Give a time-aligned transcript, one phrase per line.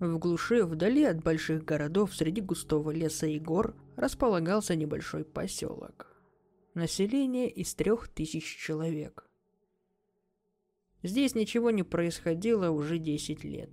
[0.00, 6.14] В глуши, вдали от больших городов, среди густого леса и гор, располагался небольшой поселок.
[6.74, 9.28] Население из трех тысяч человек.
[11.02, 13.70] Здесь ничего не происходило уже 10 лет.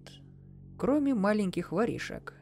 [0.80, 2.34] Кроме маленьких воришек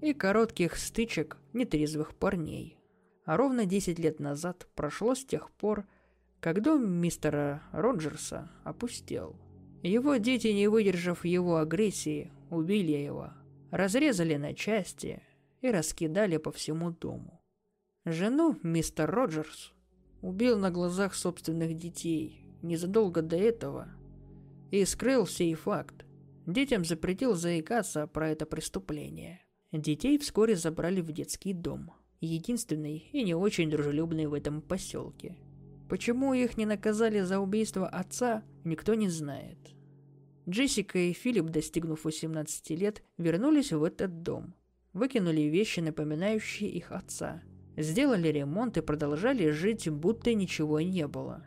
[0.00, 2.78] и коротких стычек нетрезвых парней.
[3.24, 5.86] А ровно 10 лет назад прошло с тех пор,
[6.40, 9.36] как дом мистера Роджерса опустел.
[9.82, 13.32] Его дети, не выдержав его агрессии, убили его,
[13.70, 15.22] разрезали на части
[15.60, 17.40] и раскидали по всему дому.
[18.04, 19.72] Жену мистер Роджерс
[20.22, 23.88] убил на глазах собственных детей незадолго до этого
[24.70, 26.04] и скрыл сей факт.
[26.46, 29.42] Детям запретил заикаться про это преступление.
[29.70, 35.36] Детей вскоре забрали в детский дом, единственный и не очень дружелюбный в этом поселке.
[35.88, 39.58] Почему их не наказали за убийство отца, никто не знает.
[40.48, 44.54] Джессика и Филипп, достигнув 18 лет, вернулись в этот дом.
[44.92, 47.42] Выкинули вещи, напоминающие их отца.
[47.76, 51.44] Сделали ремонт и продолжали жить, будто ничего не было.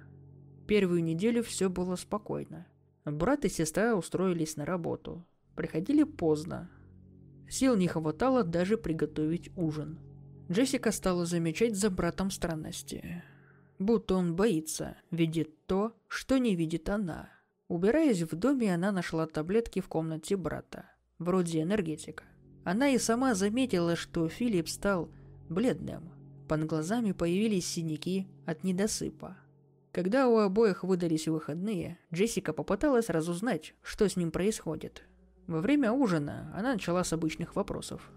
[0.68, 2.68] Первую неделю все было спокойно.
[3.06, 5.26] Брат и сестра устроились на работу.
[5.56, 6.70] Приходили поздно.
[7.50, 10.00] Сил не хватало даже приготовить ужин.
[10.50, 13.24] Джессика стала замечать за братом странности.
[13.82, 17.32] Будто он боится, видит то, что не видит она.
[17.68, 20.86] Убираясь в доме, она нашла таблетки в комнате брата.
[21.18, 22.26] Вроде энергетика.
[22.64, 25.10] Она и сама заметила, что Филипп стал
[25.50, 26.12] бледным.
[26.48, 29.36] Под глазами появились синяки от недосыпа.
[29.92, 35.02] Когда у обоих выдались выходные, Джессика попыталась разузнать, что с ним происходит.
[35.48, 38.12] Во время ужина она начала с обычных вопросов.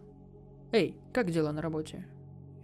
[0.73, 2.06] «Эй, как дела на работе?»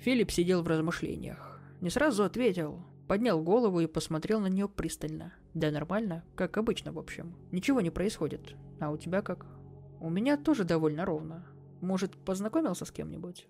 [0.01, 1.51] Филипп сидел в размышлениях.
[1.81, 5.35] Не сразу ответил, поднял голову и посмотрел на нее пристально.
[5.53, 7.35] Да нормально, как обычно в общем.
[7.51, 8.55] Ничего не происходит.
[8.79, 9.47] А у тебя как?
[9.99, 11.45] У меня тоже довольно ровно.
[11.81, 13.49] Может, познакомился с кем-нибудь?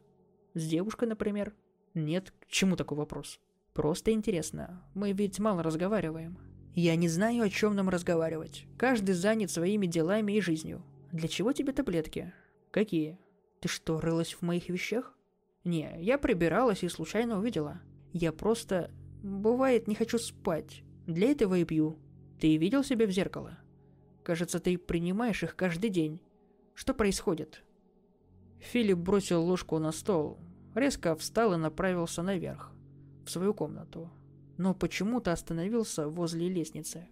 [0.55, 1.53] С девушкой, например?
[1.93, 3.39] Нет, к чему такой вопрос?
[3.75, 4.83] Просто интересно.
[4.95, 6.39] Мы ведь мало разговариваем.
[6.75, 8.65] Я не знаю, о чем нам разговаривать.
[8.79, 10.83] Каждый занят своими делами и жизнью.
[11.13, 12.33] Для чего тебе таблетки?
[12.71, 13.19] Какие?
[13.61, 15.15] Ты что, рылась в моих вещах?
[15.65, 17.83] Не, я прибиралась и случайно увидела.
[18.15, 18.91] Я просто...
[19.23, 20.83] Бывает, не хочу спать.
[21.07, 21.99] Для этого и пью.
[22.41, 23.59] Ты видел себя в зеркало?
[24.23, 26.23] Кажется, ты принимаешь их каждый день.
[26.75, 27.65] Что происходит?
[28.59, 30.39] Филипп бросил ложку на стол,
[30.75, 32.73] резко встал и направился наверх,
[33.25, 34.11] в свою комнату.
[34.57, 37.09] Но почему-то остановился возле лестницы.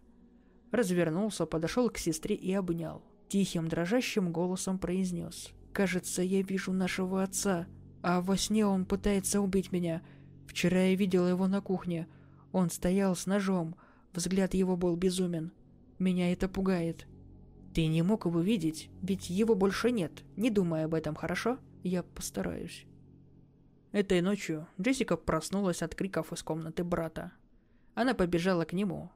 [0.71, 3.03] Развернулся, подошел к сестре и обнял.
[3.29, 5.51] Тихим, дрожащим голосом произнес.
[5.73, 7.67] «Кажется, я вижу нашего отца,
[8.03, 10.03] а во сне он пытается убить меня.
[10.49, 12.09] Вчера я видела его на кухне.
[12.53, 13.77] Он стоял с ножом,
[14.15, 15.53] взгляд его был безумен.
[15.99, 17.07] Меня это пугает.
[17.75, 20.25] Ты не мог его видеть, ведь его больше нет.
[20.37, 21.59] Не думай об этом, хорошо?
[21.85, 22.87] Я постараюсь.
[23.93, 27.33] Этой ночью Джессика проснулась от криков из комнаты брата.
[27.95, 29.11] Она побежала к нему.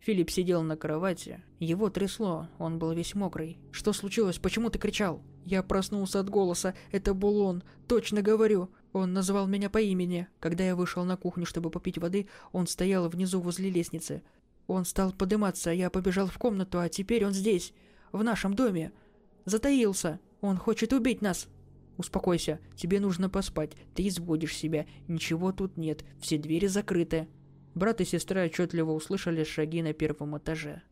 [0.00, 1.42] Филипп сидел на кровати.
[1.60, 3.58] Его трясло, он был весь мокрый.
[3.70, 4.38] «Что случилось?
[4.38, 6.74] Почему ты кричал?» Я проснулся от голоса.
[6.90, 7.62] Это был он.
[7.86, 8.70] Точно говорю.
[8.94, 10.28] Он назвал меня по имени.
[10.38, 14.22] Когда я вышел на кухню, чтобы попить воды, он стоял внизу возле лестницы.
[14.68, 17.74] Он стал подниматься, я побежал в комнату, а теперь он здесь,
[18.12, 18.92] в нашем доме.
[19.46, 20.20] Затаился.
[20.40, 21.48] Он хочет убить нас.
[21.96, 23.72] Успокойся, тебе нужно поспать.
[23.96, 24.86] Ты изводишь себя.
[25.08, 27.26] Ничего тут нет, все двери закрыты.
[27.74, 30.82] Брат и сестра отчетливо услышали шаги на первом этаже.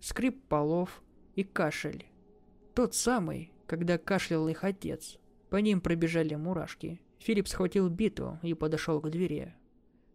[0.00, 1.02] Скрип полов
[1.34, 2.06] и кашель.
[2.74, 5.18] Тот самый, когда кашлял их отец.
[5.50, 7.02] По ним пробежали мурашки.
[7.18, 9.54] Филипп схватил биту и подошел к двери.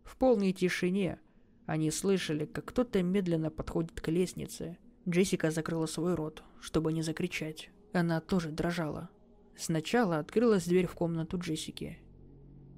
[0.03, 1.19] В полной тишине
[1.65, 4.77] они слышали, как кто-то медленно подходит к лестнице.
[5.07, 7.69] Джессика закрыла свой рот, чтобы не закричать.
[7.93, 9.09] Она тоже дрожала.
[9.55, 11.99] Сначала открылась дверь в комнату Джессики.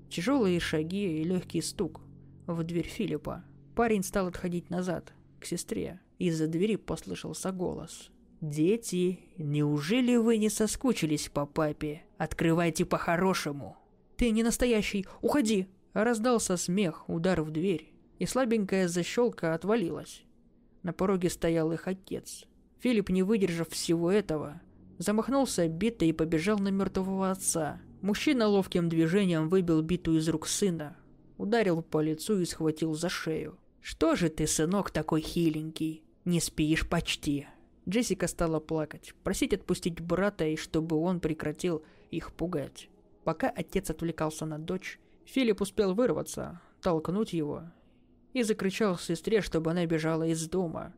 [0.09, 2.01] Тяжелые шаги и легкий стук
[2.47, 3.45] в дверь Филиппа.
[3.75, 6.01] Парень стал отходить назад, к сестре.
[6.19, 8.11] Из-за двери послышался голос.
[8.41, 12.03] «Дети, неужели вы не соскучились по папе?
[12.17, 13.77] Открывайте по-хорошему!»
[14.21, 15.07] «Ты не настоящий!
[15.21, 20.21] Уходи!» Раздался смех, удар в дверь, и слабенькая защелка отвалилась.
[20.83, 22.45] На пороге стоял их отец.
[22.81, 24.61] Филипп, не выдержав всего этого,
[24.99, 27.81] замахнулся битой и побежал на мертвого отца.
[28.01, 30.95] Мужчина ловким движением выбил биту из рук сына,
[31.39, 33.57] ударил по лицу и схватил за шею.
[33.79, 36.03] «Что же ты, сынок, такой хиленький?
[36.25, 37.47] Не спишь почти!»
[37.89, 42.90] Джессика стала плакать, просить отпустить брата и чтобы он прекратил их пугать.
[43.23, 47.63] Пока отец отвлекался на дочь, Филипп успел вырваться, толкнуть его
[48.33, 50.93] и закричал сестре, чтобы она бежала из дома.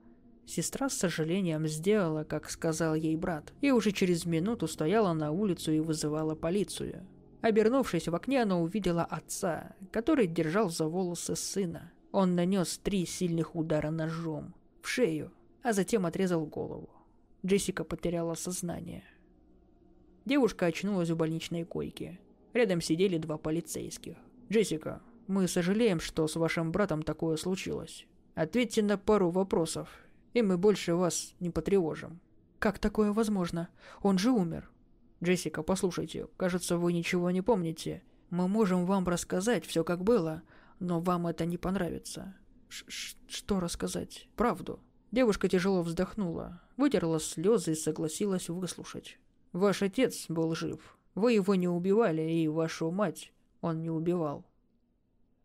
[0.45, 5.71] Сестра с сожалением сделала, как сказал ей брат, и уже через минуту стояла на улицу
[5.71, 7.07] и вызывала полицию.
[7.41, 11.91] Обернувшись в окне, она увидела отца, который держал за волосы сына.
[12.11, 15.31] Он нанес три сильных удара ножом в шею,
[15.61, 16.89] а затем отрезал голову.
[17.45, 19.03] Джессика потеряла сознание.
[20.25, 22.19] Девушка очнулась в больничной койке.
[22.53, 24.15] Рядом сидели два полицейских.
[24.49, 28.07] «Джессика, мы сожалеем, что с вашим братом такое случилось.
[28.33, 29.89] Ответьте на пару вопросов,
[30.33, 32.21] и мы больше вас не потревожим».
[32.59, 33.67] «Как такое возможно?
[34.01, 34.69] Он же умер».
[35.21, 38.01] «Джессика, послушайте, кажется, вы ничего не помните.
[38.29, 40.43] Мы можем вам рассказать все как было,
[40.79, 42.33] но вам это не понравится».
[42.69, 44.29] Ш -ш «Что рассказать?
[44.37, 44.79] Правду?»
[45.11, 49.19] Девушка тяжело вздохнула, вытерла слезы и согласилась выслушать.
[49.53, 50.97] «Ваш отец был жив.
[51.15, 54.45] Вы его не убивали, и вашу мать он не убивал.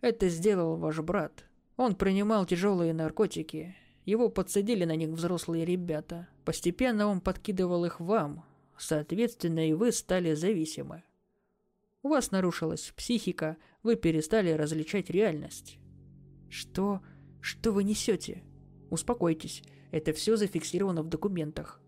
[0.01, 1.45] Это сделал ваш брат.
[1.77, 3.77] Он принимал тяжелые наркотики.
[4.05, 6.29] Его подсадили на них взрослые ребята.
[6.45, 8.45] Постепенно он подкидывал их вам.
[8.77, 11.05] Соответственно, и вы стали зависимы.
[12.03, 15.79] У вас нарушилась психика, вы перестали различать реальность.
[16.49, 17.03] Что?
[17.41, 18.43] Что вы несете?
[18.89, 21.81] Успокойтесь, это все зафиксировано в документах.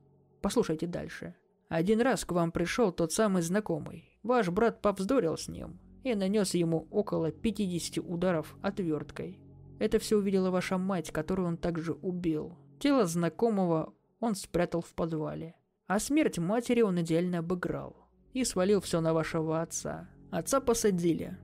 [0.42, 1.34] Послушайте дальше.
[1.70, 4.18] Один раз к вам пришел тот самый знакомый.
[4.24, 9.38] Ваш брат повздорил с ним и нанес ему около 50 ударов отверткой.
[9.78, 12.58] Это все увидела ваша мать, которую он также убил.
[12.80, 15.54] Тело знакомого он спрятал в подвале.
[15.86, 18.08] А смерть матери он идеально обыграл.
[18.32, 20.10] И свалил все на вашего отца.
[20.32, 21.38] Отца посадили.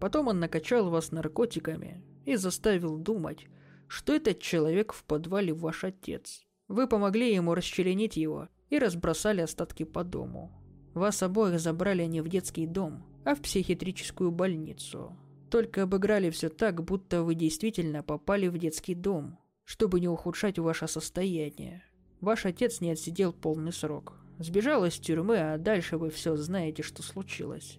[0.00, 3.48] Потом он накачал вас наркотиками и заставил думать,
[3.88, 6.46] что этот человек в подвале ваш отец.
[6.68, 10.50] Вы помогли ему расчленить его и разбросали остатки по дому.
[10.94, 15.16] Вас обоих забрали не в детский дом, а в психиатрическую больницу.
[15.50, 20.88] Только обыграли все так, будто вы действительно попали в детский дом, чтобы не ухудшать ваше
[20.88, 21.84] состояние.
[22.20, 24.14] Ваш отец не отсидел полный срок.
[24.38, 27.78] Сбежал из тюрьмы, а дальше вы все знаете, что случилось.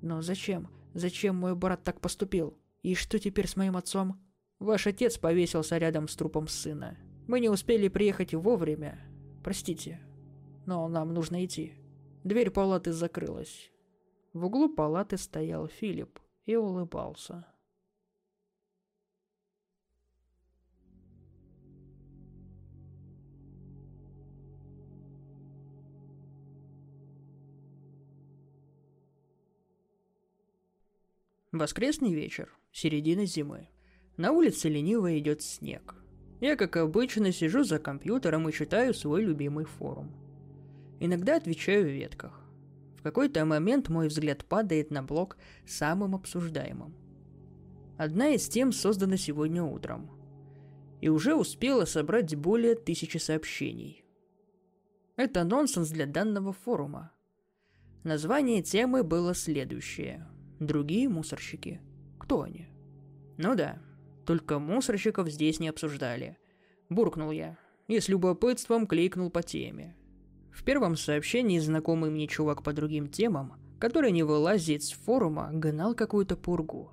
[0.00, 0.68] Но зачем?
[0.94, 2.58] Зачем мой брат так поступил?
[2.82, 4.20] И что теперь с моим отцом?
[4.58, 6.98] Ваш отец повесился рядом с трупом сына.
[7.26, 8.98] Мы не успели приехать вовремя.
[9.42, 10.00] Простите,
[10.66, 11.74] но нам нужно идти.
[12.24, 13.70] Дверь палаты закрылась.
[14.32, 17.46] В углу палаты стоял Филипп и улыбался.
[31.52, 33.68] Воскресный вечер, середина зимы.
[34.16, 35.94] На улице лениво идет снег.
[36.40, 40.10] Я, как обычно, сижу за компьютером и читаю свой любимый форум.
[41.04, 42.40] Иногда отвечаю в ветках.
[42.96, 46.94] В какой-то момент мой взгляд падает на блог самым обсуждаемым.
[47.98, 50.08] Одна из тем создана сегодня утром.
[51.00, 54.04] И уже успела собрать более тысячи сообщений.
[55.16, 57.10] Это нонсенс для данного форума.
[58.04, 60.28] Название темы было следующее.
[60.60, 61.80] Другие мусорщики.
[62.20, 62.68] Кто они?
[63.38, 63.82] Ну да,
[64.24, 66.38] только мусорщиков здесь не обсуждали.
[66.88, 67.58] Буркнул я
[67.88, 69.96] и с любопытством кликнул по теме.
[70.52, 75.94] В первом сообщении знакомый мне чувак по другим темам, который не вылазит с форума, гнал
[75.94, 76.90] какую-то пургу.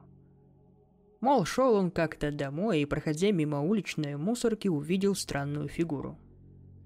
[1.20, 6.18] Мол, шел он как-то домой и, проходя мимо уличной мусорки, увидел странную фигуру.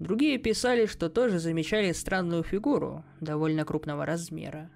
[0.00, 4.70] Другие писали, что тоже замечали странную фигуру, довольно крупного размера.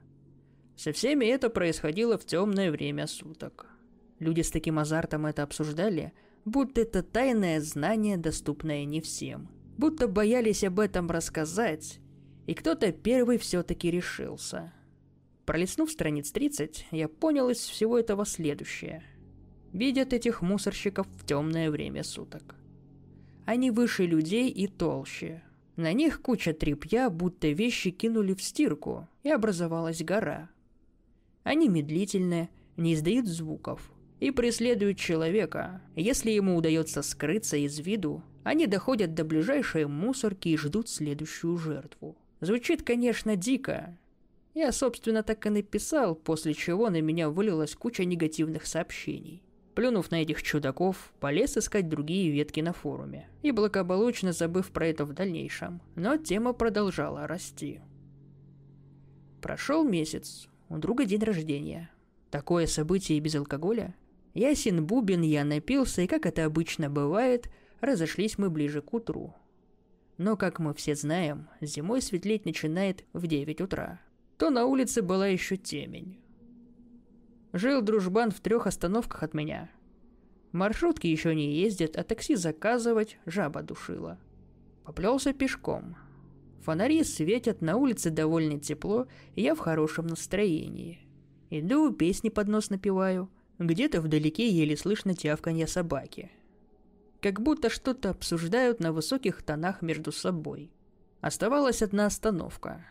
[0.77, 3.67] Со всеми это происходило в темное время суток.
[4.21, 6.13] Люди с таким азартом это обсуждали,
[6.45, 12.01] будто это тайное знание, доступное не всем– будто боялись об этом рассказать,
[12.47, 14.73] и кто-то первый все-таки решился.
[15.47, 19.03] Пролистнув страниц 30, я понял из всего этого следующее.
[19.73, 22.55] Видят этих мусорщиков в темное время суток.
[23.47, 25.43] Они выше людей и толще.
[25.77, 30.51] На них куча тряпья, будто вещи кинули в стирку, и образовалась гора.
[31.45, 35.81] Они медлительные, не издают звуков и преследуют человека.
[35.95, 42.17] Если ему удается скрыться из виду, они доходят до ближайшей мусорки и ждут следующую жертву.
[42.41, 43.97] Звучит, конечно, дико.
[44.55, 49.43] Я, собственно, так и написал, после чего на меня вылилась куча негативных сообщений.
[49.75, 53.29] Плюнув на этих чудаков, полез искать другие ветки на форуме.
[53.43, 55.81] И благополучно забыв про это в дальнейшем.
[55.95, 57.81] Но тема продолжала расти.
[59.41, 60.49] Прошел месяц.
[60.69, 61.91] У друга день рождения.
[62.31, 63.95] Такое событие без алкоголя?
[64.35, 67.49] Ясен бубен, я напился, и как это обычно бывает–
[67.81, 69.35] разошлись мы ближе к утру.
[70.17, 74.01] Но, как мы все знаем, зимой светлеть начинает в 9 утра.
[74.37, 76.19] То на улице была еще темень.
[77.53, 79.71] Жил дружбан в трех остановках от меня.
[80.53, 84.19] Маршрутки еще не ездят, а такси заказывать жаба душила.
[84.85, 85.97] Поплелся пешком.
[86.63, 91.01] Фонари светят, на улице довольно тепло, и я в хорошем настроении.
[91.51, 93.31] Иду, песни под нос напеваю.
[93.59, 96.31] Где-то вдалеке еле слышно тявканье собаки.
[97.21, 100.71] Как будто что-то обсуждают на высоких тонах между собой.
[101.21, 102.85] Оставалась одна остановка.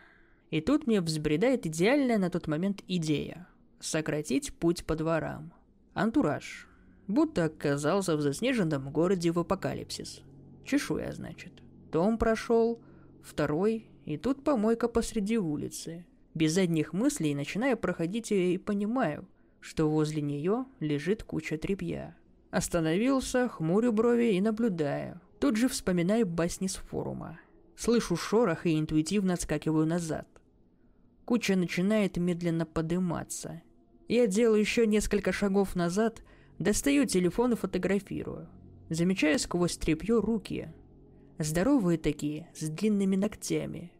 [0.50, 3.48] И тут мне взбредает идеальная на тот момент идея.
[3.80, 5.52] Сократить путь по дворам.
[5.94, 6.68] Антураж.
[7.06, 10.20] Будто оказался в заснеженном городе в апокалипсис.
[10.64, 11.52] Чешуя, значит.
[11.90, 12.82] Том прошел,
[13.22, 16.04] второй, и тут помойка посреди улицы.
[16.34, 19.26] Без задних мыслей начинаю проходить ее и понимаю,
[19.60, 22.14] что возле нее лежит куча тряпья.
[22.50, 25.20] Остановился, хмурю брови и наблюдаю.
[25.40, 27.38] Тут же вспоминаю басни с форума.
[27.76, 30.26] Слышу шорох и интуитивно отскакиваю назад.
[31.24, 33.62] Куча начинает медленно подниматься.
[34.08, 36.22] Я делаю еще несколько шагов назад,
[36.58, 38.48] достаю телефон и фотографирую.
[38.88, 40.72] Замечаю сквозь тряпье руки,
[41.40, 43.92] Здоровые такие, с длинными ногтями.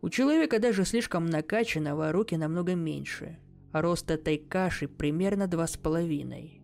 [0.00, 3.38] У человека даже слишком накачанного руки намного меньше.
[3.72, 6.61] Рост этой каши примерно два с половиной.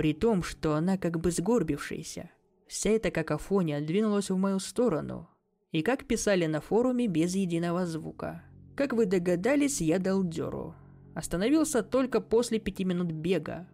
[0.00, 2.30] При том, что она как бы сгорбившаяся.
[2.66, 5.28] Вся эта какофония двинулась в мою сторону.
[5.72, 8.42] И как писали на форуме без единого звука.
[8.74, 10.74] Как вы догадались, я дал дёру.
[11.14, 13.68] Остановился только после пяти минут бега.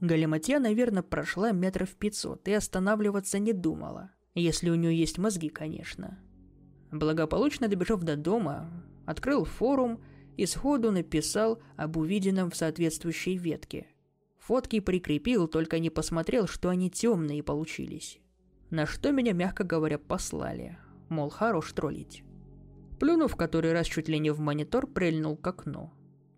[0.00, 4.12] Галиматья, наверное, прошла метров пятьсот и останавливаться не думала.
[4.34, 6.18] Если у нее есть мозги, конечно.
[6.90, 8.70] Благополучно добежав до дома,
[9.04, 10.00] открыл форум
[10.38, 13.86] и сходу написал об увиденном в соответствующей ветке.
[14.48, 18.18] Фотки прикрепил, только не посмотрел, что они темные получились.
[18.70, 20.78] На что меня, мягко говоря, послали.
[21.08, 22.24] Мол, хорош троллить.
[22.98, 25.92] Плюнув который раз чуть ли не в монитор, прильнул к окну.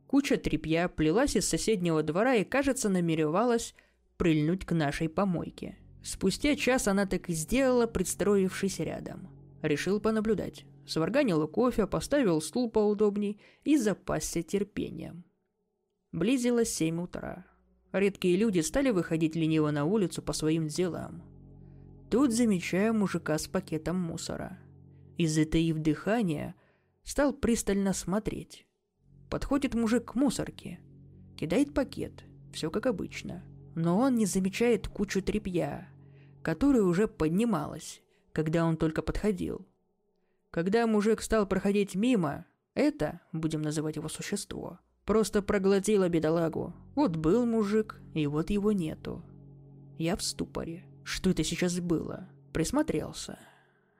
[0.07, 3.75] Куча тряпья плелась из соседнего двора и, кажется, намеревалась
[4.19, 9.29] прильнуть к нашей помойке– Спустя час она так и сделала, пристроившись рядом.
[9.63, 10.65] Решил понаблюдать.
[10.87, 15.25] Сварганил кофе, поставил стул поудобней и запасся терпением.
[16.11, 17.47] Близилось семь утра.
[17.93, 21.23] Редкие люди стали выходить лениво на улицу по своим делам.
[22.11, 24.59] Тут замечаю мужика с пакетом мусора.
[25.17, 26.55] И, затаив дыхание,
[27.03, 28.67] стал пристально смотреть.
[29.29, 30.81] Подходит мужик к мусорке.
[31.37, 32.25] Кидает пакет.
[32.53, 33.45] Все как обычно.
[33.75, 35.89] Но он не замечает кучу тряпья,
[36.43, 39.67] которая уже поднималась, когда он только подходил.
[40.51, 46.73] Когда мужик стал проходить мимо, это, будем называть его существо, просто проглотило бедолагу.
[46.95, 49.25] Вот был мужик, и вот его нету.
[49.99, 50.85] Я в ступоре.
[51.03, 52.29] Что это сейчас было?
[52.53, 53.37] Присмотрелся.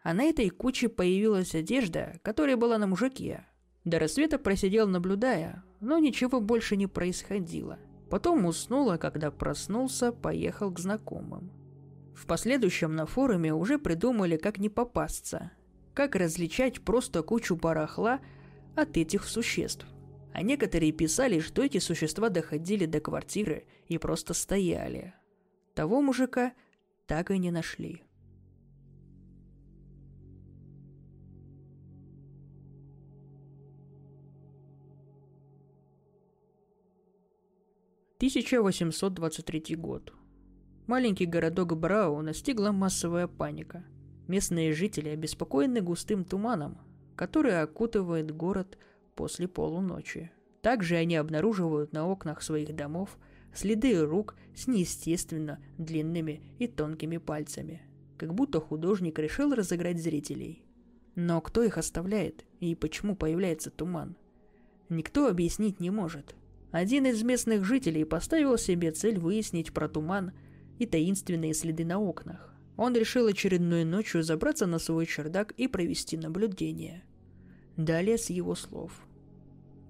[0.05, 3.45] А на этой куче появилась одежда, которая была на мужике.
[3.85, 7.81] До рассвета просидел, наблюдая, но ничего больше не происходило.
[8.09, 11.51] Потом уснул, а когда проснулся, поехал к знакомым.
[12.15, 15.51] В последующем на форуме уже придумали, как не попасться.
[15.93, 18.21] Как различать просто кучу барахла
[18.77, 19.89] от этих существ.
[20.33, 25.15] А некоторые писали, что эти существа доходили до квартиры и просто стояли.
[25.75, 26.53] Того мужика
[27.07, 28.03] так и не нашли.
[38.19, 40.13] Тысяча восемьсот двадцать третий год.
[40.87, 43.85] Маленький городок Брау настигла массовая паника.
[44.29, 46.79] Местные жители обеспокоены густым туманом,
[47.17, 48.77] который окутывает город
[49.21, 50.33] после полуночи.
[50.63, 53.19] Также они обнаруживают на окнах своих домов
[53.53, 57.83] следы рук с неестественно длинными и тонкими пальцами,
[58.17, 60.65] как будто художник решил разыграть зрителей.
[61.17, 64.17] Но кто их оставляет и почему появляется туман?
[64.89, 66.35] Никто объяснить не может.
[66.71, 70.33] Один из местных жителей поставил себе цель выяснить про туман–
[70.81, 72.55] и таинственные следы на окнах.
[72.79, 77.05] Он решил очередной ночью забраться на свой чердак и провести наблюдение.
[77.77, 79.07] Далее с его слов.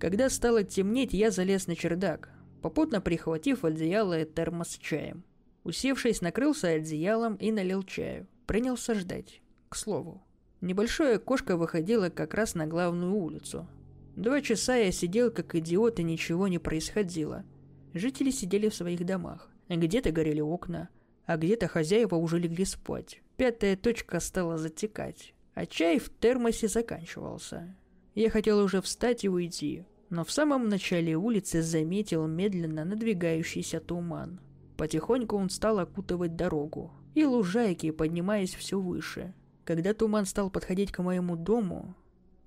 [0.01, 2.31] Когда стало темнеть, я залез на чердак,
[2.63, 5.25] попутно прихватив одеяло и термос с чаем.
[5.63, 8.27] Усевшись, накрылся одеялом и налил чаю.
[8.47, 9.43] Принялся ждать.
[9.69, 10.23] К слову,
[10.63, 13.69] небольшое окошко выходило как раз на главную улицу.
[14.17, 17.45] Два часа я сидел как идиот и ничего не происходило.
[17.93, 19.51] Жители сидели в своих домах.
[19.69, 20.89] Где-то горели окна,
[21.27, 23.21] а где-то хозяева уже легли спать.
[23.37, 27.77] Пятая точка стала затекать, а чай в термосе заканчивался.
[28.15, 34.41] Я хотел уже встать и уйти, но в самом начале улицы заметил медленно надвигающийся туман.
[34.77, 39.35] Потихоньку он стал окутывать дорогу и лужайки, поднимаясь все выше.
[39.65, 41.95] Когда туман стал подходить к моему дому,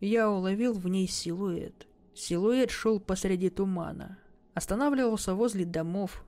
[0.01, 1.87] я уловил в ней силуэт.
[2.13, 4.19] Силуэт шел посреди тумана,
[4.53, 6.25] останавливался возле домов,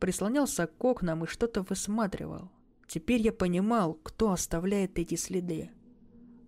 [0.00, 2.50] прислонялся к окнам и что-то высматривал.
[2.88, 5.70] Теперь я понимал, кто оставляет эти следы.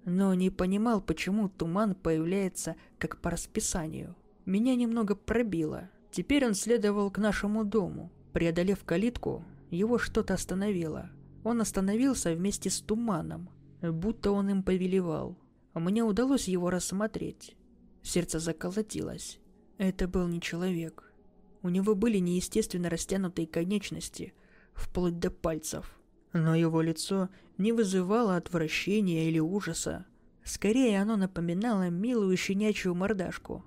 [0.04, 4.16] Но не понимал, почему туман появляется как по расписанию.
[4.46, 5.90] Меня немного пробило.
[6.10, 8.12] Теперь он следовал к нашему дому.
[8.32, 11.10] Преодолев калитку, его что-то остановило.
[11.44, 13.48] Он остановился вместе с туманом,
[13.80, 15.38] будто он им повелевал.
[15.74, 17.56] Мне удалось его рассмотреть.
[18.02, 19.40] Сердце заколотилось.
[19.78, 21.12] Это был не человек.
[21.62, 24.34] У него были неестественно растянутые конечности,
[24.74, 25.98] вплоть до пальцев.
[26.32, 30.06] Но его лицо не вызывало отвращения или ужаса.
[30.44, 33.64] Скорее, оно напоминало милую щенячью мордашку.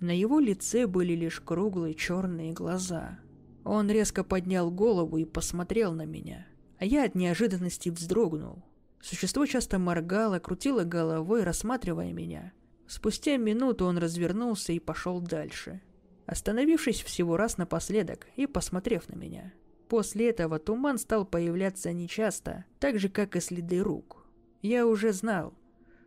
[0.00, 3.18] На его лице были лишь круглые черные глаза.
[3.64, 6.46] Он резко поднял голову и посмотрел на меня.
[6.78, 8.62] А я от неожиданности вздрогнул.
[9.00, 12.52] Существо часто моргало, крутило головой, рассматривая меня.
[12.86, 15.80] Спустя минуту он развернулся и пошел дальше,
[16.26, 19.52] остановившись всего раз напоследок и посмотрев на меня.
[19.88, 24.26] После этого туман стал появляться нечасто, так же, как и следы рук.
[24.62, 25.54] Я уже знал,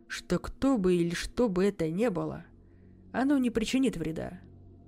[0.08, 2.46] что кто бы или что бы это не было,
[3.12, 4.40] оно не причинит вреда.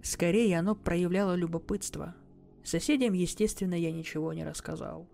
[0.04, 2.16] Скорее, оно проявляло любопытство.
[2.64, 5.08] Соседям, естественно, я ничего не рассказал.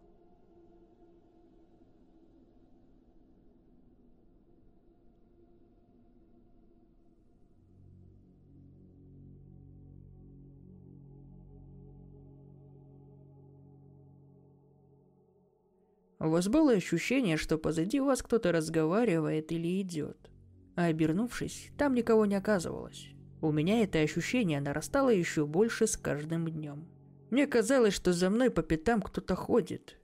[16.19, 20.17] У вас было ощущение, что позади вас кто-то разговаривает или идет.
[20.77, 23.07] А обернувшись, там никого не оказывалось.
[23.41, 26.87] У меня это ощущение нарастало еще больше с каждым днем.
[27.31, 29.99] Мне казалось, что за мной по пятам кто-то ходит.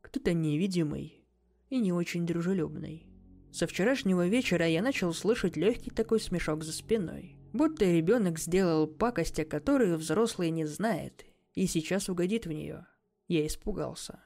[0.00, 1.22] Кто-то невидимый
[1.68, 3.06] и не очень дружелюбный.
[3.52, 7.36] Со вчерашнего вечера я начал слышать легкий такой смешок за спиной.
[7.52, 12.86] Будто ребенок сделал пакость, о которой взрослый не знает, и сейчас угодит в нее.
[13.28, 14.20] Я испугался.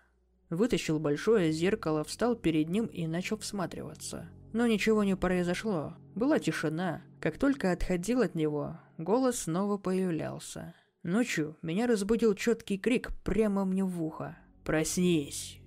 [0.51, 4.31] Вытащил большое зеркало, встал перед ним и начал всматриваться.
[4.53, 5.95] Но ничего не произошло.
[6.15, 7.03] Была тишина.
[7.21, 10.75] Как только отходил от него, голос снова появлялся.
[11.03, 14.37] Ночью меня разбудил четкий крик прямо мне в ухо.
[14.65, 15.59] «Проснись!»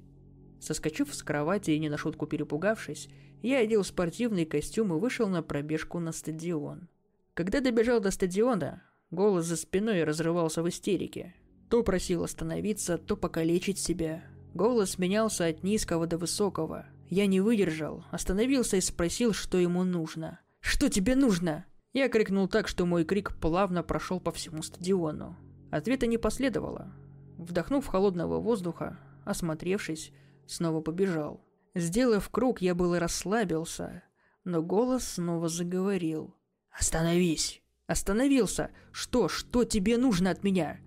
[0.60, 3.10] Соскочив с кровати и не на шутку перепугавшись,
[3.42, 6.88] я одел спортивный костюм и вышел на пробежку на стадион.
[7.34, 11.36] Когда добежал до стадиона, голос за спиной разрывался в истерике.
[11.70, 16.86] То просил остановиться, то покалечить себя, Голос менялся от низкого до высокого.
[17.14, 20.40] Я не выдержал, остановился и спросил, что ему нужно.
[20.62, 25.38] «Что тебе нужно?» Я крикнул так, что мой крик плавно прошел по всему стадиону.
[25.70, 26.92] Ответа не последовало.
[27.38, 30.12] Вдохнув холодного воздуха, осмотревшись,
[30.48, 31.46] снова побежал.
[31.76, 34.02] Сделав круг, я было расслабился,
[34.44, 36.36] но голос снова заговорил.
[36.72, 38.72] «Остановись!» «Остановился!
[38.92, 40.80] Что, что тебе нужно от меня?»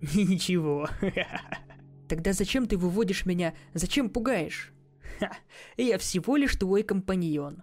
[0.00, 0.88] «Ничего!»
[2.08, 3.54] Тогда зачем ты выводишь меня?
[3.74, 4.72] Зачем пугаешь?
[5.18, 5.36] Ха,
[5.76, 7.62] я всего лишь твой компаньон.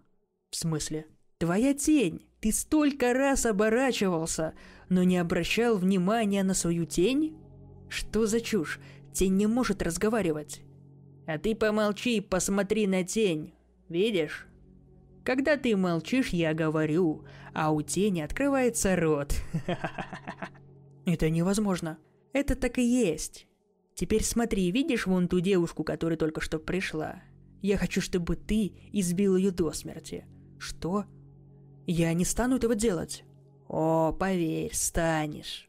[0.49, 1.05] В смысле?
[1.37, 2.25] Твоя тень.
[2.39, 4.53] Ты столько раз оборачивался,
[4.89, 7.37] но не обращал внимания на свою тень?
[7.89, 8.79] Что за чушь?
[9.13, 10.61] Тень не может разговаривать.
[11.27, 13.53] А ты помолчи и посмотри на тень.
[13.89, 14.47] Видишь?
[15.23, 19.33] Когда ты молчишь, я говорю, а у тени открывается рот.
[21.05, 21.97] Это невозможно.
[22.31, 23.47] Это так и есть.
[23.95, 27.23] Теперь смотри, видишь вон ту девушку, которая только что пришла?
[27.65, 30.27] Я хочу, чтобы ты избил ее до смерти.
[30.59, 31.05] Что?
[31.87, 33.23] Я не стану этого делать.
[33.67, 35.67] О, поверь, станешь.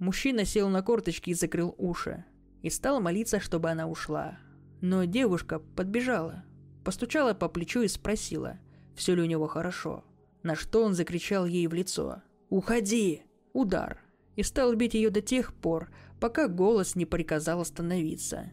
[0.00, 2.24] Мужчина сел на корточки и закрыл уши.
[2.62, 4.36] И стал молиться, чтобы она ушла.
[4.80, 6.42] Но девушка подбежала,
[6.84, 8.58] постучала по плечу и спросила,
[8.96, 10.02] все ли у него хорошо.
[10.42, 12.20] На что он закричал ей в лицо.
[12.48, 13.22] «Уходи!»
[13.52, 14.00] Удар.
[14.34, 18.50] И стал бить ее до тех пор, пока голос не приказал остановиться.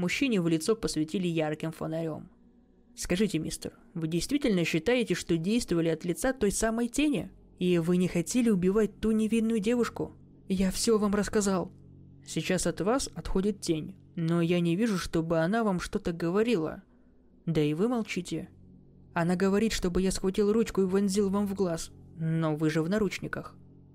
[0.00, 2.30] Мужчине в лицо посветили ярким фонарем.
[2.96, 7.30] «Скажите, мистер, вы действительно считаете, что действовали от лица той самой тени?
[7.58, 10.16] И вы не хотели убивать ту невинную девушку?
[10.48, 11.70] Я все вам рассказал.
[12.26, 16.82] Сейчас от вас отходит тень, но я не вижу, чтобы она вам что-то говорила.
[17.44, 18.48] Да и вы молчите.
[19.12, 22.88] Она говорит, чтобы я схватил ручку и вонзил вам в глаз, но вы же в
[22.88, 23.54] наручниках.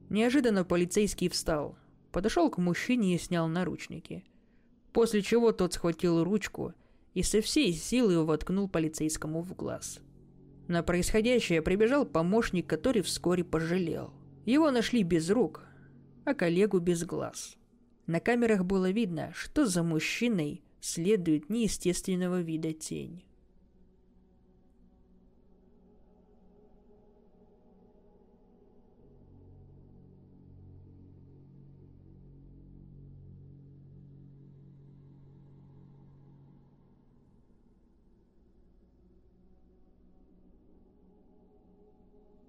[0.09, 1.75] Неожиданно полицейский встал,
[2.11, 4.23] подошел к мужчине и снял наручники.
[4.95, 6.73] После чего тот схватил ручку
[7.13, 9.99] и со всей силы воткнул полицейскому в глаз.
[10.69, 14.13] На происходящее прибежал помощник, который вскоре пожалел.
[14.45, 15.65] Его нашли без рук,
[16.23, 17.57] а коллегу без глаз.
[18.07, 23.25] На камерах было видно, что за мужчиной следует неестественного вида тень.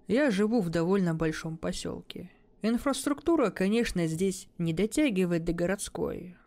[0.07, 2.31] Я живу в довольно большом поселке.
[2.61, 6.37] Инфраструктура, конечно, здесь не дотягивает до городской,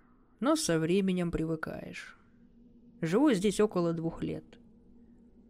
[0.41, 2.19] но со временем привыкаешь.
[3.03, 4.45] Живу здесь около двух лет.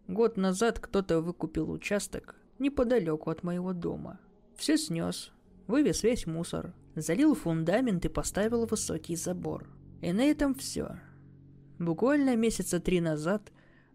[0.08, 4.20] Год назад кто-то выкупил участок неподалеку от моего дома.
[4.56, 5.32] Все снес,
[5.66, 9.68] вывез весь мусор, залил фундамент и поставил высокий забор.
[10.02, 11.00] И на этом все.
[11.78, 13.52] Буквально месяца три назад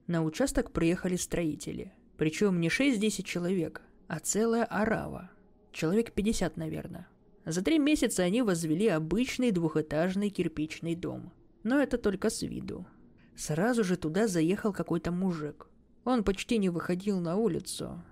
[0.08, 1.94] на участок приехали строители.
[2.18, 5.32] Причем не 6-10 человек, а целая арава.
[5.72, 7.08] Человек 50, наверное.
[7.46, 11.32] За три месяца они возвели обычный двухэтажный кирпичный дом.
[11.64, 12.86] Но это только с виду.
[13.36, 15.68] Сразу же туда заехал какой-то мужик.
[16.06, 18.04] Он почти не выходил на улицу.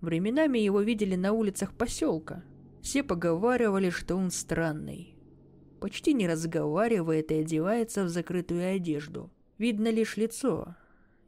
[0.00, 2.44] Временами его видели на улицах поселка.
[2.80, 5.14] Все поговаривали, что он странный.
[5.80, 9.30] Почти не разговаривает и одевается в закрытую одежду.
[9.58, 10.76] Видно лишь лицо.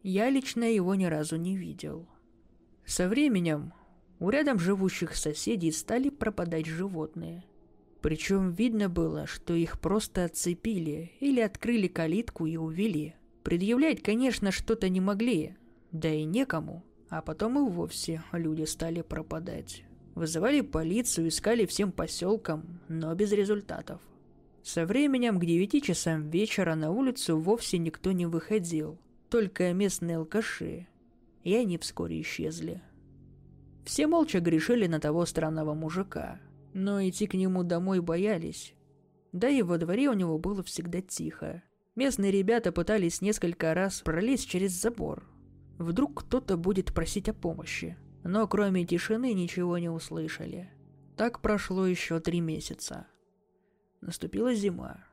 [0.02, 2.08] Я лично его ни разу не видел.
[2.86, 3.72] Со временем
[4.20, 7.42] у рядом живущих соседей стали пропадать животные.
[8.02, 13.14] Причем видно было, что их просто отцепили или открыли калитку и увели.
[13.42, 15.56] Предъявлять, конечно, что-то не могли,
[15.90, 16.84] да и некому.
[17.08, 19.84] А потом и вовсе люди стали пропадать.
[20.14, 24.00] Вызывали полицию, искали всем поселкам, но без результатов.
[24.62, 28.98] Со временем к девяти часам вечера на улицу вовсе никто не выходил,
[29.30, 30.86] только местные алкаши,
[31.42, 32.82] и они вскоре исчезли.
[33.90, 36.40] Все молча грешили на того странного мужика,
[36.74, 38.74] но идти к нему домой боялись.
[39.32, 41.64] Да и во дворе у него было всегда тихо.
[41.96, 45.26] Местные ребята пытались несколько раз пролезть через забор.
[45.76, 50.70] Вдруг кто-то будет просить о помощи– но кроме тишины ничего не услышали.
[51.16, 53.06] Так прошло еще три месяца.
[54.00, 55.04] Наступила зима.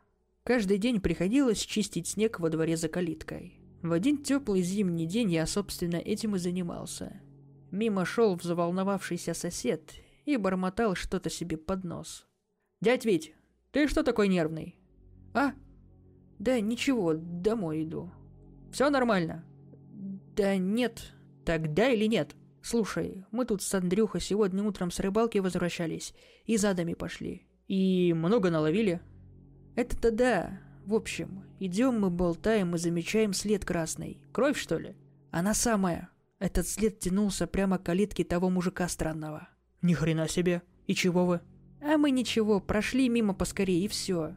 [0.43, 3.59] Каждый день приходилось чистить снег во дворе за калиткой.
[3.81, 7.21] В один теплый зимний день я, собственно, этим и занимался.
[7.71, 9.93] Мимо шел взволновавшийся сосед
[10.25, 12.27] и бормотал что-то себе под нос.
[12.81, 13.33] «Дядь Вить,
[13.71, 14.79] ты что такой нервный?»
[15.33, 15.53] «А?
[16.39, 18.11] Да ничего, домой иду».
[18.71, 19.43] «Все нормально?»
[20.35, 21.13] «Да нет».
[21.45, 26.13] «Тогда или нет?» Слушай, мы тут с Андрюхой сегодня утром с рыбалки возвращались
[26.45, 27.47] и задами пошли.
[27.69, 28.99] И много наловили.
[29.77, 30.59] Это-то да.
[30.85, 34.19] В общем, идем мы болтаем и замечаем след красный.
[34.33, 34.97] Кровь, что ли?
[35.31, 36.09] Она самая.
[36.39, 39.49] Этот след тянулся прямо к калитке того мужика странного.
[39.81, 40.61] Ни хрена себе.
[40.85, 41.41] И чего вы?
[41.81, 44.35] А мы ничего, прошли мимо поскорее и все.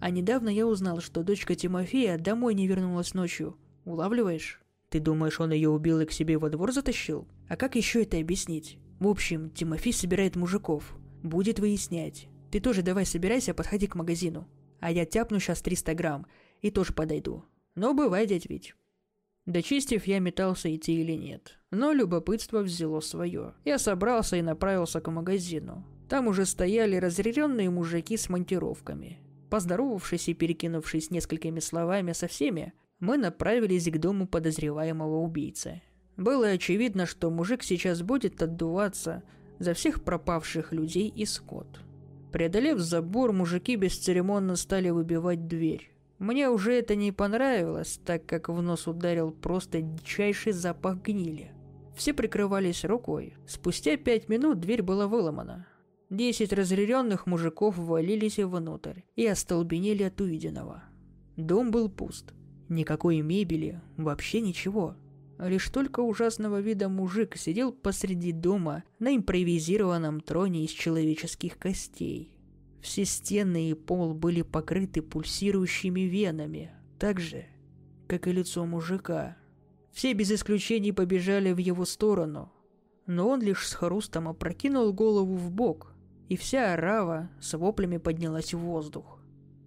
[0.00, 3.56] А недавно я узнал, что дочка Тимофея домой не вернулась ночью.
[3.84, 4.60] Улавливаешь?
[4.90, 7.26] Ты думаешь, он ее убил и к себе во двор затащил?
[7.48, 8.78] А как еще это объяснить?
[9.00, 10.96] В общем, Тимофей собирает мужиков.
[11.22, 12.28] Будет выяснять.
[12.52, 14.46] Ты тоже давай собирайся, подходи к магазину.
[14.78, 16.26] А я тяпну сейчас 300 грамм
[16.60, 17.44] и тоже подойду.
[17.74, 18.74] Но бывай, дядь Вить.
[19.46, 21.58] Дочистив, я метался идти или нет.
[21.70, 23.54] Но любопытство взяло свое.
[23.64, 25.84] Я собрался и направился к магазину.
[26.08, 29.18] Там уже стояли разъяренные мужики с монтировками.
[29.50, 35.82] Поздоровавшись и перекинувшись несколькими словами со всеми, мы направились к дому подозреваемого убийцы.
[36.16, 39.22] Было очевидно, что мужик сейчас будет отдуваться
[39.58, 41.80] за всех пропавших людей и скот.
[42.32, 45.93] Преодолев забор, мужики бесцеремонно стали выбивать дверь.
[46.18, 51.52] Мне уже это не понравилось, так как в нос ударил просто дичайший запах гнили.
[51.96, 53.34] Все прикрывались рукой.
[53.46, 55.66] Спустя пять минут дверь была выломана.
[56.10, 60.84] Десять разъяренных мужиков ввалились внутрь и остолбенели от увиденного.
[61.36, 62.32] Дом был пуст.
[62.68, 64.96] Никакой мебели, вообще ничего.
[65.38, 72.33] Лишь только ужасного вида мужик сидел посреди дома на импровизированном троне из человеческих костей.
[72.84, 77.46] Все стены и пол были покрыты пульсирующими венами, так же,
[78.06, 79.38] как и лицо мужика.
[79.90, 82.52] Все без исключений побежали в его сторону,
[83.06, 85.94] но он лишь с хрустом опрокинул голову в бок,
[86.28, 89.18] и вся орава с воплями поднялась в воздух.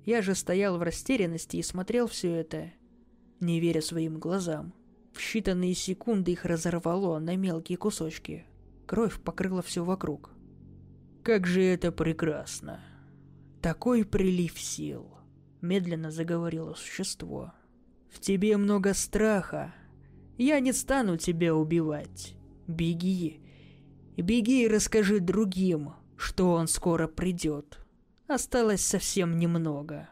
[0.05, 2.71] Я же стоял в растерянности и смотрел все это,
[3.39, 4.75] не веря своим глазам.
[5.11, 8.45] В считанные секунды их разорвало на мелкие кусочки.
[8.85, 10.29] Кровь покрыла все вокруг.
[11.23, 12.79] «Как же это прекрасно!
[13.67, 15.11] Такой прилив сил!»
[15.59, 17.51] Медленно заговорило существо.
[18.09, 19.75] «В тебе много страха.
[20.37, 22.37] Я не стану тебя убивать.
[22.65, 23.41] Беги.
[24.15, 27.85] Беги и расскажи другим, что он скоро придет.
[28.27, 30.07] Осталось совсем немного».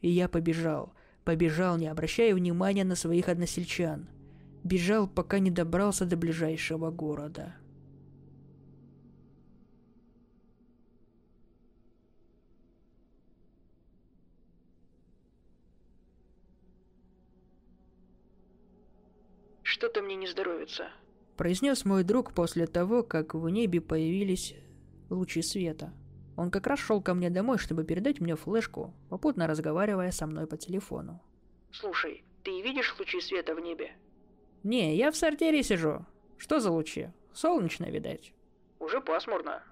[0.00, 4.08] И я побежал, Побежал, не обращая внимания на своих односельчан.
[4.64, 7.54] Бежал, пока не добрался до ближайшего города.
[19.78, 20.88] Что-то мне не здоровится.
[21.36, 24.56] произнес мой друг после того, как в небе появились
[25.08, 25.92] лучи света.
[26.36, 30.48] Он как раз шел ко мне домой, чтобы передать мне флешку, попутно разговаривая со мной
[30.48, 31.22] по телефону.
[31.70, 33.92] Слушай, ты видишь лучи света в небе?
[34.64, 36.04] «Не, я в сортире сижу.
[36.38, 37.10] Что за лучи?
[37.32, 38.32] Солнечно, видать».
[38.80, 39.62] Уже пасмурно.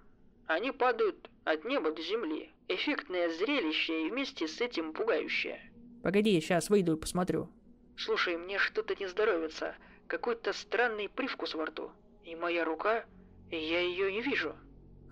[0.46, 2.52] Они падают от неба до земли.
[2.68, 5.60] Эффектное зрелище и вместе с этим пугающее.
[6.04, 7.48] Погоди, сейчас выйду и посмотрю.
[7.96, 9.74] Слушай, мне что-то не здоровится.
[10.08, 11.90] Какой-то странный привкус во рту.
[12.24, 13.04] И моя рука,
[13.50, 14.54] я ее не вижу.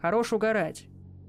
[0.01, 0.87] Хорош угорать.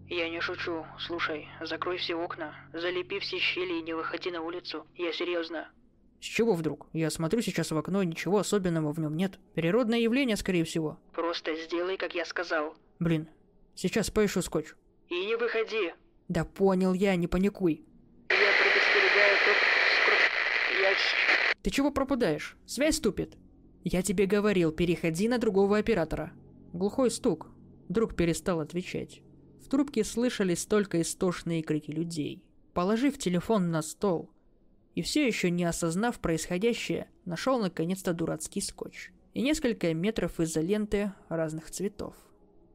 [0.07, 0.85] Я не шучу.
[0.99, 4.85] Слушай, закрой все окна, залепи все щели и не выходи на улицу.
[4.95, 5.69] Я серьезно.
[6.21, 6.87] С чего вдруг?
[6.93, 9.39] Я смотрю сейчас в окно, ничего особенного в нем нет.
[9.55, 10.99] Природное явление, скорее всего.
[11.13, 12.75] Просто сделай, как я сказал.
[12.99, 13.27] Блин,
[13.73, 14.73] сейчас поищу скотч.
[15.09, 15.93] И не выходи.
[16.27, 17.83] Да понял я, не паникуй.
[18.29, 20.81] Я предостерегаю топ...
[20.81, 20.93] Я...
[21.61, 22.57] Ты чего пропадаешь?
[22.65, 23.37] Связь тупит.
[23.87, 26.33] Я тебе говорил, переходи на другого оператора.
[26.73, 27.51] Глухой стук.
[27.87, 29.21] Друг перестал отвечать.
[29.63, 32.43] В трубке слышались только истошные крики людей.
[32.73, 34.31] Положив телефон на стол,
[34.95, 41.69] и все еще не осознав происходящее, нашел наконец-то дурацкий скотч и несколько метров изоленты разных
[41.69, 42.15] цветов.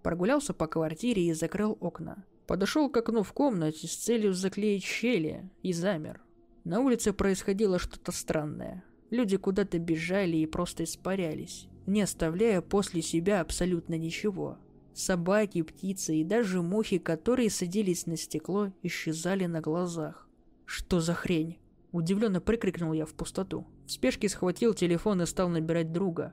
[0.05, 2.25] Прогулялся по квартире и закрыл окна.
[2.47, 6.23] Подошел к окну в комнате с целью заклеить щели и замер.
[6.63, 8.85] На улице происходило что-то странное.
[9.11, 14.59] Люди куда-то бежали и просто испарялись, не оставляя после себя абсолютно ничего.
[14.95, 20.29] Собаки, птицы и даже мухи, которые садились на стекло, исчезали на глазах.
[20.65, 21.59] Что за хрень?
[21.93, 23.67] Удивленно прикрикнул я в пустоту.
[23.87, 26.33] В спешке схватил телефон и стал набирать друга.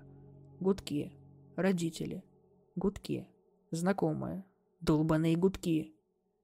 [0.60, 1.14] Гудки.
[1.56, 2.24] Родители.
[2.76, 3.28] Гудки.
[3.72, 4.46] Знакомые.
[4.82, 5.96] Долбаные гудки.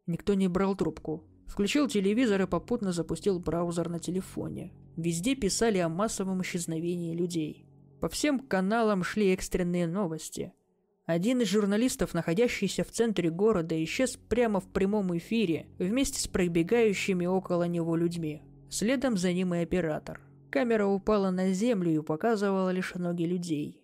[0.08, 1.24] Никто не брал трубку.
[1.48, 4.74] Включил телевизор и попутно запустил браузер на телефоне.
[4.96, 7.66] Везде писали о массовом исчезновении людей.
[8.00, 10.54] По всем каналам шли экстренные новости.
[11.06, 17.26] Один из журналистов, находящийся в центре города, исчез прямо в прямом эфире вместе с пробегающими
[17.26, 18.42] около него людьми.
[18.70, 20.22] Следом за ним и оператор.
[20.50, 23.84] Камера упала на землю и показывала лишь ноги людей.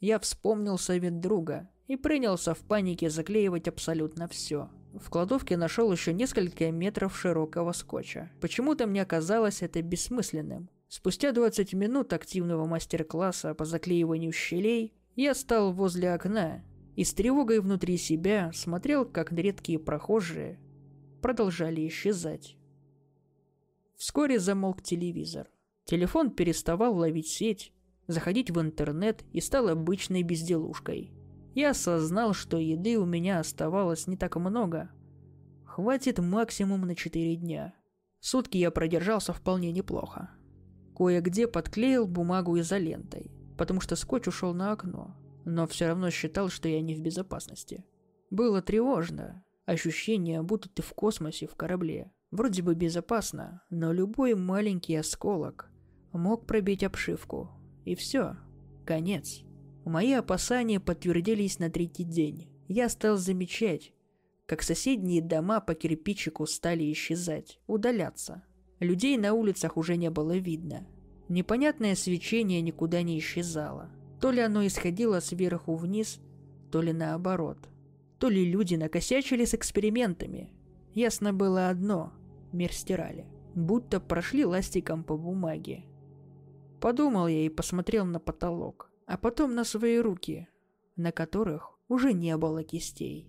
[0.00, 4.70] Я вспомнил совет друга и принялся в панике заклеивать абсолютно все.
[4.98, 8.30] В кладовке нашел еще несколько метров широкого скотча.
[8.40, 10.68] Почему-то мне казалось это бессмысленным.
[10.88, 16.64] Спустя 20 минут активного мастер-класса по заклеиванию щелей я стал возле окна
[16.96, 20.58] и с тревогой внутри себя смотрел, как редкие прохожие
[21.20, 22.56] продолжали исчезать.
[23.96, 25.48] Вскоре замолк телевизор.
[25.84, 27.72] Телефон переставал ловить сеть,
[28.06, 31.12] заходить в интернет и стал обычной безделушкой.
[31.54, 34.90] Я осознал, что еды у меня оставалось не так много.
[35.64, 37.74] Хватит максимум на 4 дня.
[38.20, 40.30] Сутки я продержался вполне неплохо.
[40.96, 46.68] Кое-где подклеил бумагу изолентой, потому что скотч ушел на окно, но все равно считал, что
[46.68, 47.84] я не в безопасности.
[48.30, 52.12] Было тревожно, ощущение, будто ты в космосе в корабле.
[52.30, 55.70] Вроде бы безопасно, но любой маленький осколок
[56.12, 57.50] мог пробить обшивку.
[57.84, 58.36] И все.
[58.84, 59.42] Конец.
[59.88, 62.46] Мои опасания подтвердились на третий день.
[62.68, 63.94] Я стал замечать,
[64.44, 68.42] как соседние дома по кирпичику стали исчезать, удаляться.
[68.80, 70.86] Людей на улицах уже не было видно.
[71.30, 73.90] Непонятное свечение никуда не исчезало.
[74.20, 76.20] То ли оно исходило сверху вниз,
[76.70, 77.56] то ли наоборот.
[78.18, 80.52] То ли люди накосячили с экспериментами.
[80.92, 82.12] Ясно было одно
[82.52, 83.24] мир стирали,
[83.54, 85.86] будто прошли ластиком по бумаге.
[86.78, 90.48] Подумал я и посмотрел на потолок, а потом на свои руки,
[90.96, 93.26] на которых уже не было кистей.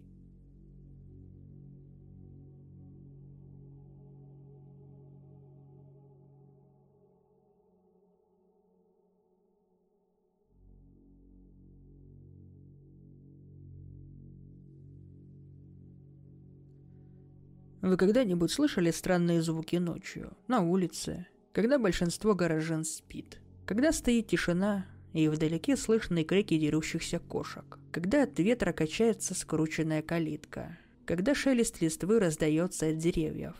[17.82, 23.40] Вы когда-нибудь слышали странные звуки ночью, на улице, когда большинство горожан спит?
[23.66, 27.80] Когда стоит тишина, и вдалеке слышны крики дерущихся кошек.
[27.92, 30.78] Когда от ветра качается скрученная калитка.
[31.06, 33.56] Когда шелест листвы раздается от деревьев.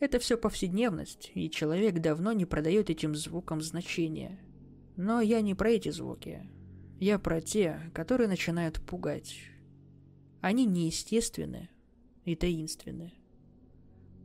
[0.00, 4.38] Это все повседневность, и человек давно не продает этим звукам значения.
[4.96, 6.48] Но я не про эти звуки.
[6.98, 9.38] Я про те, которые начинают пугать.
[10.40, 11.68] Они неестественны
[12.24, 13.12] и таинственны.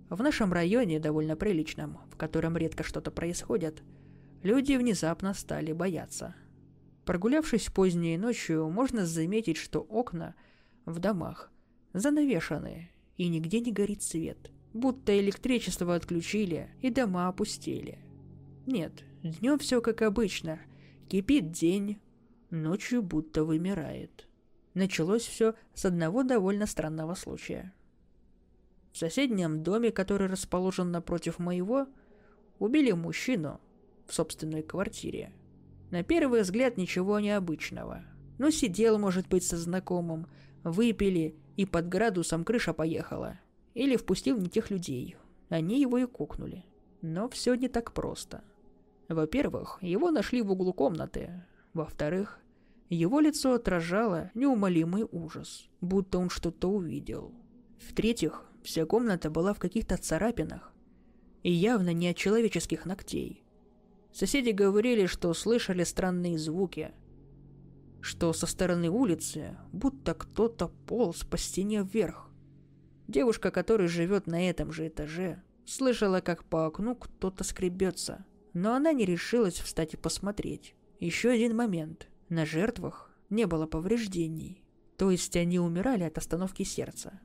[0.09, 3.81] В нашем районе, довольно приличном, в котором редко что-то происходит,
[4.43, 6.35] люди внезапно стали бояться.
[7.11, 10.33] Прогулявшись поздней ночью, можно заметить, что окна
[10.85, 11.51] в домах
[11.91, 17.99] занавешены, и нигде не горит свет, будто электричество отключили и дома опустили.
[18.65, 20.61] Нет, днем все как обычно.
[21.09, 21.99] Кипит день,
[22.49, 24.29] ночью будто вымирает.
[24.73, 27.73] Началось все с одного довольно странного случая.
[28.93, 31.87] В соседнем доме, который расположен напротив моего,
[32.57, 33.59] убили мужчину
[34.07, 35.33] в собственной квартире.
[35.91, 38.03] На первый взгляд ничего необычного.
[38.37, 40.27] Но сидел, может быть, со знакомым,
[40.63, 43.39] выпили, и под градусом крыша поехала.
[43.73, 45.17] Или впустил не тех людей.
[45.49, 46.65] Они его и кукнули.
[47.01, 48.41] Но все не так просто.
[49.09, 51.43] Во-первых, его нашли в углу комнаты.
[51.73, 52.39] Во-вторых,
[52.89, 57.33] его лицо отражало неумолимый ужас, будто он что-то увидел.
[57.79, 60.73] В-третьих, вся комната была в каких-то царапинах.
[61.43, 63.40] И явно не от человеческих ногтей.
[64.13, 66.91] Соседи говорили, что слышали странные звуки.
[68.01, 72.29] Что со стороны улицы будто кто-то полз по стене вверх.
[73.07, 78.91] Девушка, которая живет на этом же этаже, слышала, как по окну кто-то скребется, но она
[78.91, 80.75] не решилась встать и посмотреть.
[80.99, 82.07] Еще один момент.
[82.29, 84.63] На жертвах не было повреждений,
[84.97, 87.19] то есть они умирали от остановки сердца.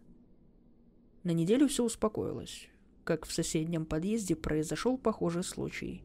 [1.22, 2.68] На неделю все успокоилось,
[3.04, 6.02] как в соседнем подъезде произошел похожий случай.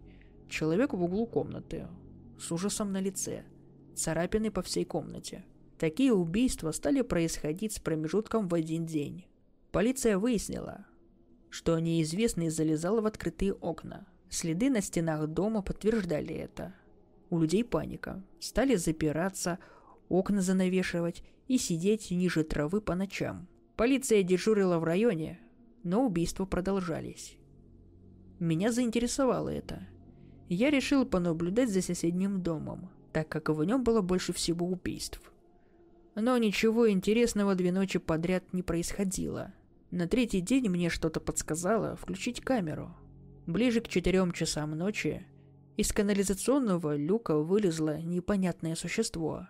[0.51, 1.87] Человек в углу комнаты,
[2.37, 3.45] с ужасом на лице,
[3.95, 5.45] царапины по всей комнате.
[5.79, 9.27] Такие убийства стали происходить с промежутком в один день.
[9.71, 10.85] Полиция выяснила,
[11.49, 14.05] что неизвестный залезал в открытые окна.
[14.29, 16.75] Следы на стенах дома подтверждали это.
[17.29, 18.21] У людей паника.
[18.41, 19.57] Стали запираться,
[20.09, 23.47] окна занавешивать и сидеть ниже травы по ночам.
[23.77, 25.39] Полиция дежурила в районе,
[25.83, 27.37] но убийства продолжались.
[28.39, 29.87] Меня заинтересовало это.
[30.51, 35.21] Я решил понаблюдать за соседним домом, так как в нем было больше всего убийств.
[36.15, 39.53] Но ничего интересного две ночи подряд не происходило–
[39.91, 42.95] на третий день мне что-то подсказало включить камеру.
[43.45, 45.27] Ближе к четырем часам ночи
[45.75, 49.49] из канализационного люка вылезло непонятное существо.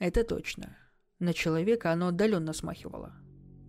[0.00, 0.76] Это точно.
[1.20, 3.12] На человека оно отдаленно смахивало.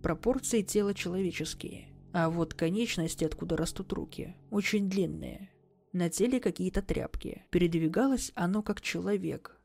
[0.02, 5.52] Пропорции тела человеческие, а вот конечности, откуда растут руки, очень длинные.
[5.96, 7.46] На теле какие-то тряпки.
[7.48, 9.58] Передвигалось оно как человек.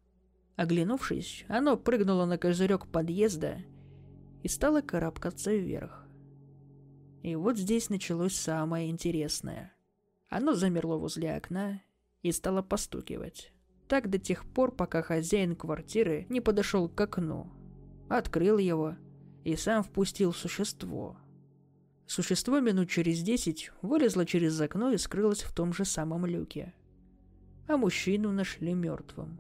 [0.56, 3.58] Оглянувшись, оно прыгнуло на козырек подъезда
[4.42, 6.08] и стало карабкаться вверх.
[7.22, 9.74] И вот здесь началось самое интересное.
[10.30, 11.82] Оно замерло возле окна
[12.22, 13.52] и стало постукивать.
[13.90, 17.52] Так до тех пор, пока хозяин квартиры не подошел к окну,
[18.08, 18.96] открыл его
[19.44, 21.18] и сам впустил существо.
[22.14, 26.74] Существо минут через десять вылезло через окно и скрылось в том же самом люке.
[27.70, 29.40] А мужчину нашли мертвым.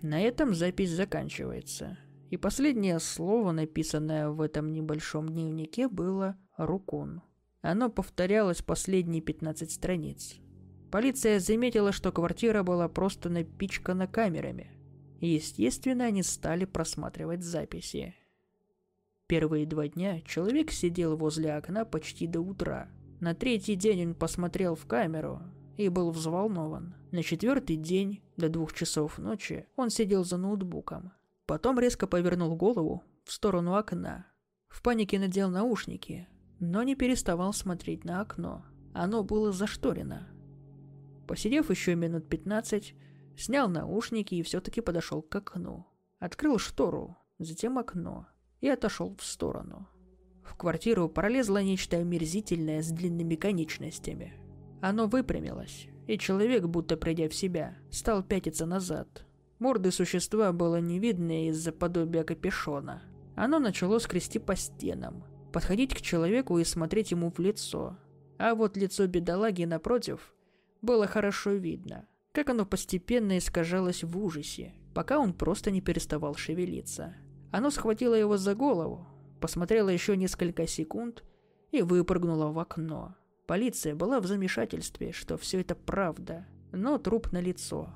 [0.00, 1.98] На этом запись заканчивается.
[2.30, 7.20] И последнее слово, написанное в этом небольшом дневнике, было Рукун.
[7.60, 10.36] Оно повторялось последние 15 страниц.
[10.90, 14.70] Полиция заметила, что квартира была просто напичкана камерами.
[15.20, 18.14] Естественно, они стали просматривать записи.
[19.26, 22.90] Первые два дня человек сидел возле окна почти до утра.
[23.20, 25.40] На третий день он посмотрел в камеру
[25.78, 26.94] и был взволнован.
[27.10, 31.12] На четвертый день, до двух часов ночи, он сидел за ноутбуком.
[31.46, 34.26] Потом резко повернул голову в сторону окна.
[34.68, 36.28] В панике надел наушники,
[36.60, 38.66] но не переставал смотреть на окно.
[38.92, 40.28] Оно было зашторено.
[41.26, 42.94] Посидев еще минут пятнадцать,
[43.38, 45.86] снял наушники и все-таки подошел к окну.
[46.18, 48.26] Открыл штору, затем окно
[48.64, 49.86] и отошел в сторону.
[50.42, 54.32] В квартиру пролезло нечто омерзительное с длинными конечностями.
[54.80, 59.26] Оно выпрямилось, и человек, будто придя в себя, стал пятиться назад.
[59.58, 63.02] Морды существа было не видно из-за подобия капюшона.
[63.36, 67.98] Оно начало скрести по стенам, подходить к человеку и смотреть ему в лицо.
[68.38, 70.34] А вот лицо бедолаги напротив
[70.80, 77.14] было хорошо видно, как оно постепенно искажалось в ужасе, пока он просто не переставал шевелиться.
[77.54, 79.06] Оно схватило его за голову,
[79.40, 81.22] посмотрело еще несколько секунд
[81.70, 83.14] и выпрыгнуло в окно.
[83.46, 87.90] Полиция была в замешательстве, что все это правда, но труп на лицо.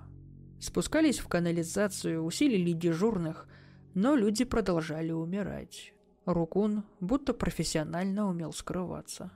[0.60, 3.48] Спускались в канализацию, усилили дежурных,
[3.94, 5.92] но люди продолжали умирать.
[6.24, 9.32] Рукун будто профессионально умел скрываться.